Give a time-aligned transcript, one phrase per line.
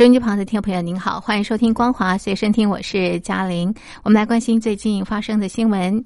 [0.00, 3.68] 收音机旁的听众朋友，您好，欢迎收听光华随身听，我是嘉玲。
[4.02, 6.02] 我们来关心最近发生的新闻。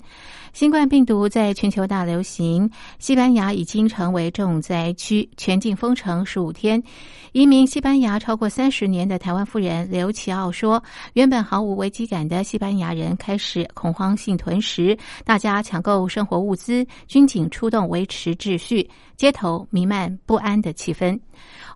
[0.52, 6.82] 新冠病毒在全球大流行，西班牙已经成为重灾区，全境封城十五天。
[7.30, 10.82] 移民西班牙超过三十年的台湾妇人刘奇奥说
[11.14, 21.16] ：“原本毫无危机感的西班牙人开始恐慌性囤食，大家抢购生活物资，军警出动维持秩序，街头弥漫不安的气氛。”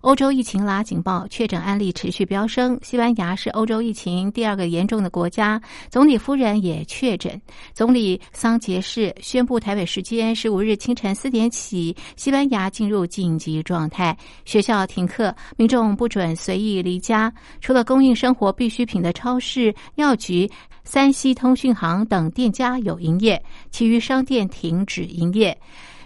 [0.01, 2.79] 欧洲疫情拉警报，确诊案例持续飙升。
[2.81, 7.41] 西班牙是欧洲疫情第二个严重的国家，总理夫人也确诊。
[7.73, 17.31] 总理桑杰士宣布，台北时间十五日清晨四点起，西班牙进入紧急状态，学校停课，民众不准随意离家。
[17.59, 20.49] 除了供应生活必需品的超市、药局、
[20.83, 25.57] 三西通讯行等店家有营业，其余商店停止营业。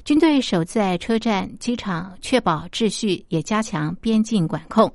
[0.06, 4.94] 军队守在车站、机场，确保秩序，也加强边境管控。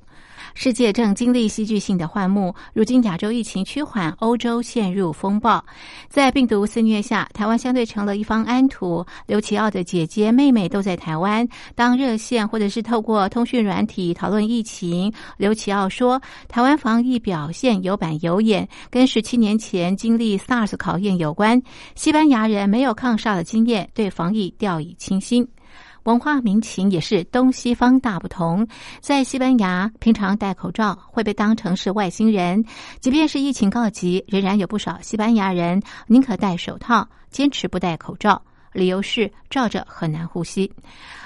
[0.55, 5.65] 世界正经历戏剧性的幻幕，如今亚洲疫情趋缓，欧洲陷入风暴。
[6.09, 9.05] 在病毒肆虐下，台湾相对成了一方安土。
[9.27, 15.13] 刘奇奥的姐姐、妹妹都在台湾当热线，或者是透过通讯软体讨论疫情。
[15.37, 21.61] 刘奇奥说：“台湾防疫表现有板有眼，跟十七年前经历 SARS 考验有关。
[21.95, 25.47] 西班牙人没有抗 s 的经验，对防疫掉以轻心。”
[26.05, 28.67] 文化民情也是东西方大不同。
[29.01, 32.63] 在西班牙，平常戴口罩会被当成是外星人；
[33.01, 38.41] 即便是疫情告急，仍然有不少西班牙人宁可戴手套，坚持不戴口罩，
[38.73, 40.73] 理由是罩着很难呼吸。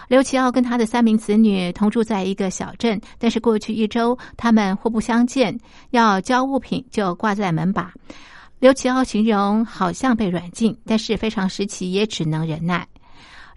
[0.09, 5.59] 刘奇奥跟他的三名子女同住在一个小镇，但是过去一周他们互不相见，
[5.91, 7.93] 要交物品就挂在门把。
[8.59, 12.87] 刘奇奥形容好像被软禁，但是非常时期也只能忍耐。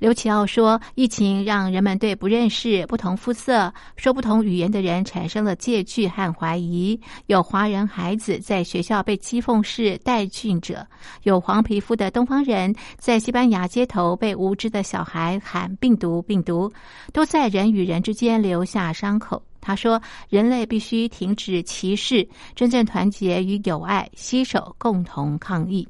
[0.05, 7.01] 刘奇奥说：“疫情让人们对不认识、不同肤色、说不同语言的人产生了戒惧和怀疑。
[7.25, 10.85] 有华人孩子在学校被讥讽是带菌者，
[11.23, 16.72] 有黄皮肤的东方人在西班牙街头被无知的小孩喊‘病毒，病毒’，
[17.11, 19.99] 都在人与人之间留下伤口。”他说
[20.29, 25.87] ：“人类必须停止歧视，真正团结与友爱，携手共同抗疫。”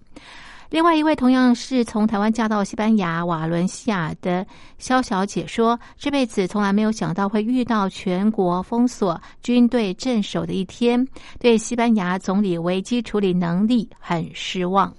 [0.70, 4.46] 另外一位同样是从台湾嫁到西班牙瓦伦西亚的
[4.78, 11.08] 肖小姐说：“这辈子从来没有想到会遇到全国封锁、军队镇守的一天，
[11.40, 14.94] 对西班牙总理危机处理能力很失望。”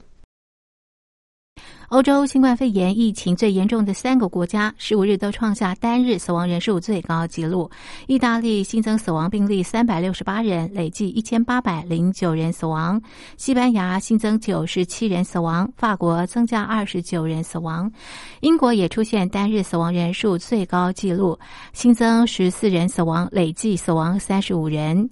[1.89, 7.71] 欧洲新冠肺炎疫情最严重的三个国家，十五日都创下单日死亡人数最高纪录。
[8.09, 12.99] 意大利新增死亡病例三百六十八人，累计一千八百零九人死亡；
[13.37, 17.89] 西班牙新增九十七人死亡；法国增加二十九人死亡；
[18.41, 21.39] 英国也出现单日死亡人数最高纪录，
[21.73, 25.09] 新增十四人死亡，累计死亡三十五人。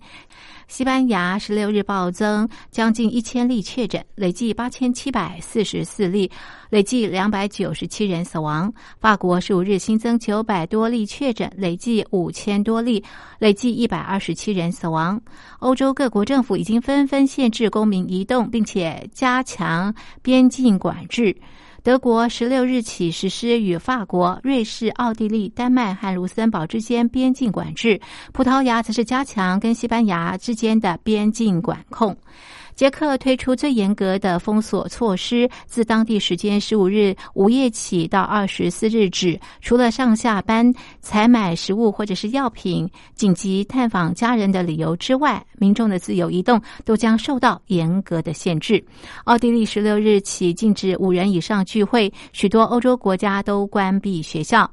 [0.69, 6.31] 西班牙十六日暴增将近一千例确诊，累计八千七百四十四例，
[6.71, 8.73] 累计两百九十七人死亡。
[8.99, 13.05] 法国十五日新增九百多例确诊，累计五千多例，
[13.39, 15.21] 累计一百二十七人死亡。
[15.61, 21.37] 欧洲各国政府已经纷纷限制公民移动，并且加强边境管制。
[21.84, 28.00] 德国十六日起实施与法国、瑞士、奥地利、丹麦和卢森堡之间边境管制，
[28.33, 32.17] 葡萄牙则是加强跟西班牙之间的边境管控。
[32.75, 48.84] 捷克推出最严格的封锁措施，自当地时间十五日午夜起到二十四日止，除了上下班、采买食物或者是药品、紧急探访家人的理由之外，民众的自由移动都将受到严格的限制。
[49.25, 54.69] 奥地利十六日起禁止五人以上聚会，许多欧洲国家都关闭学校。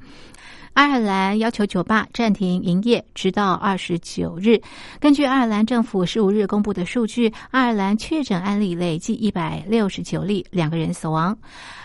[0.74, 4.60] 爱尔兰要求酒吧暂停营业，直到二十九日。
[5.00, 11.38] 根据爱尔兰政府十五日公布的数据，爱尔兰确诊案例累计一百六十九例，两个人死亡。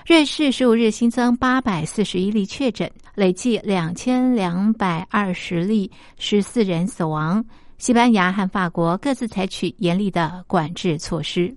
[0.07, 7.45] 瑞士十五日新增八百四十一例确诊，累计两千两百二十例，十四人死亡。
[7.79, 11.55] 西班牙和法国各自采取严厉的管制措施。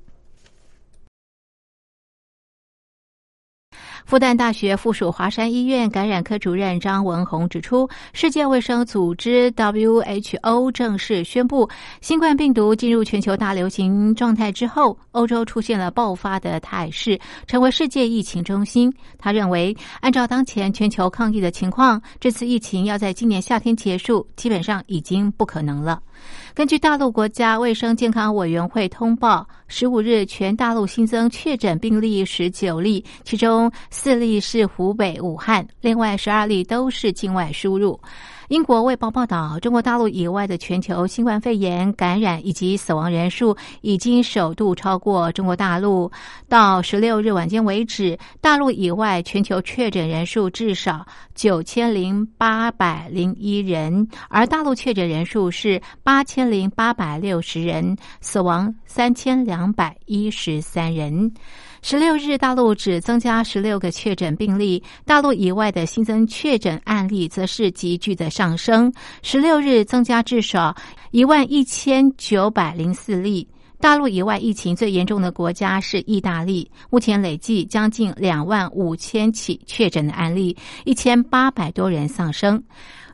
[4.10, 11.70] 复旦大学附属华山医院感染科主任张文宏指出，世界卫生组织 （WHO） 正式宣布，
[12.02, 18.92] 新冠病毒进入全球大流行状态之后，欧洲出现了爆发的态势，成为世界疫情中心。
[19.20, 26.02] 他认为，按照当前全球抗疫的情况，这次疫情要在今年夏天结束，基本上已经不可能了。
[26.54, 38.00] 根据大陆国家卫生健康委员会通报，十五日全大陆新增确诊病例十九例，其中四例是湖北武汉，另外十二例都是境外输入。
[38.50, 46.12] 英国卫报报道，中国大陆以外的全球新冠肺炎感染以及死亡人数已经首度超过中国大陆。
[46.48, 51.06] 到十六日晚间为止，大陆以外全球确诊人数至少
[51.36, 61.32] 九千零八百零一人，而大陆确诊人数是八千零八百六十人，死亡三千两百一十三人。
[61.82, 68.92] 十六日，大陆只增加十六个确诊病例，大陆以外的新增确诊案例则是急剧的上升。
[69.22, 70.76] 十六日增加至少
[71.12, 73.48] 一万一千九百零四例。
[73.80, 82.62] 大陆以外疫情最严重的国家是意大利，目前累计将近两万五千起确诊的案例，一千八百多人丧生。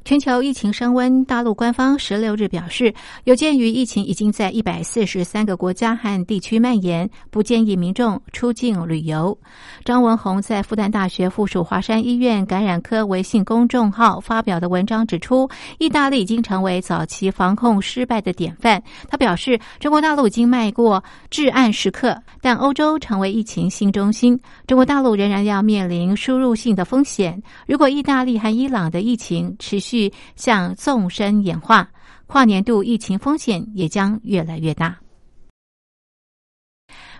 [0.06, 2.94] 全球疫情升温，大陆官方十六日表示，
[3.24, 9.36] 有鉴于疫情已经在一百四十三个国家和地区蔓延，不建议民众出境旅游。
[9.84, 15.50] 张文宏在复旦大学附属华山医院感染科微信公众号发表的文章指出，
[15.80, 18.80] 意大利已经成为早期防控失败的典范。
[19.10, 27.42] 他表示，中国大陆已经迈过至暗时刻，但欧洲成为疫情新中心，中国大陆仍然要面临输入性的风险。
[27.66, 29.95] 如果意大利和伊朗的疫情持续，
[30.36, 31.90] 向纵深演化，
[32.28, 35.05] 跨年度疫情风险也将越来越大。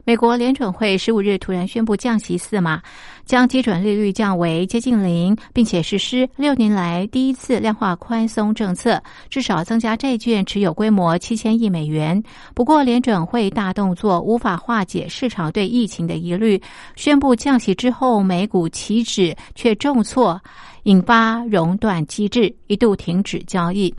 [0.08, 2.80] 美国联准会十五日突然宣布降息四码，
[3.26, 12.22] 将基准利率降为接近零，并且实施六年来第一次量化宽松政策，至少增加债券持有规模七千亿美元。
[12.54, 16.62] 不过，联准会大动作无法化解市场对疫情的疑虑，
[16.96, 20.40] 宣布降息之后，美股期指却重挫。
[20.84, 23.92] 引发熔断机制，一度停止交易。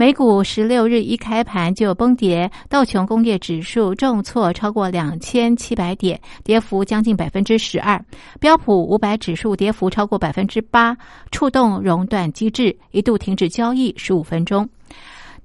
[0.00, 8.00] 美股十六日一开盘就崩跌，道琼工业指数重挫超过两千七百点，跌幅将近百分之十二。
[8.38, 10.96] 标普五百指数跌幅超过百分之八，
[11.32, 14.68] 触动熔断机制，一度停止交易十五分钟。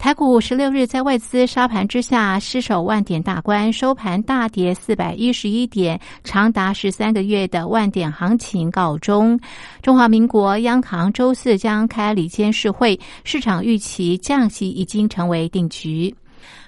[0.03, 9.39] 台股十六日在外资沙盘之下失守万点大关，收盘大跌四百一十一点，长达十三个月的万点行情告终。
[9.81, 16.13] 中华民国央行周四将开理监事会，市场预期降息已经成为定局。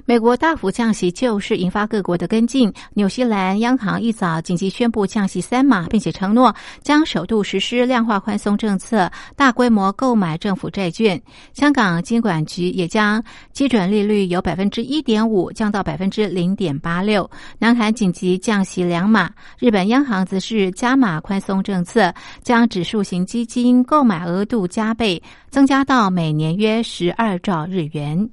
[0.07, 2.71] 美国大幅降息就是引发各国的跟进。
[2.93, 11.19] 纽西兰央行一早紧急宣布降息三码，并且承诺将首度实施量化宽松政策，大规模购买政府债券。
[11.53, 17.27] 香港金管局也将基准利率由百分之一点五降到百分之零点八六。
[17.57, 22.13] 南韩紧急降息两码，日本央行则是加码宽松政策，
[22.43, 25.19] 将指数型基金购买额度加倍，
[25.49, 28.29] 增加到每年约十二兆日元。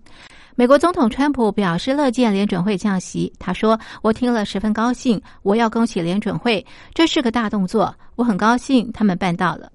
[0.54, 3.32] 美国总统川普表示乐见联准会降息。
[3.38, 7.94] 他说：“我听了十分高兴，我要恭喜联准会，这是个大动作。
[8.16, 9.72] 我很高兴他们办到了。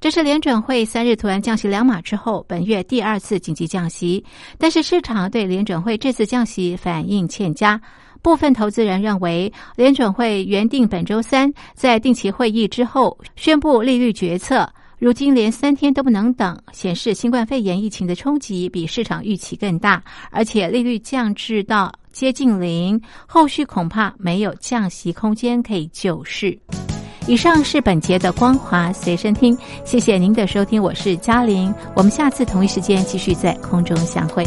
[0.00, 4.24] 这是联准会三日突然降息两码之后，本月第二次紧急降息。
[4.56, 7.78] 但是市场对联准会这次降息反应欠佳，
[8.22, 14.66] 部分投资人认为联准会原定本周三在定期会议之后宣布利率决策。”
[15.04, 26.58] 如今连三天都不能等，显示新冠肺炎疫情的冲击比市场预期更大，而且利率降至到接近零，后续恐怕没有降息空间可以救市。
[27.26, 34.42] 以上是本节的光华随身听，谢谢您的收听，我是嘉玲，我们下次同一时间继续在空中相会。